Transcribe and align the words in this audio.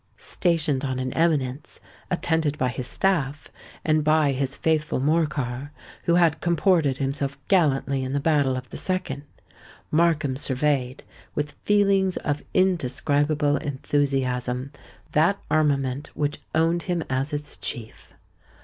Stationed 0.17 0.83
on 0.83 0.97
an 0.97 1.13
eminence, 1.13 1.79
attended 2.09 2.57
by 2.57 2.69
his 2.69 2.87
staff, 2.87 3.49
and 3.85 4.03
by 4.03 4.31
his 4.31 4.55
faithful 4.55 4.99
Morcar, 4.99 5.69
who 6.05 6.15
had 6.15 6.41
comported 6.41 6.97
himself 6.97 7.37
gallantly 7.49 8.03
in 8.03 8.11
the 8.11 8.19
battle 8.19 8.57
of 8.57 8.67
the 8.71 8.77
2d, 8.77 9.21
Markham 9.91 10.35
surveyed, 10.35 11.03
with 11.35 11.51
feelings 11.61 12.17
of 12.17 12.41
indescribable 12.55 13.57
enthusiasm, 13.57 14.71
that 15.11 15.39
armament 15.51 16.09
which 16.15 16.41
owned 16.55 16.81
him 16.81 17.03
as 17.07 17.31
its 17.31 17.55
chief. 17.55 18.11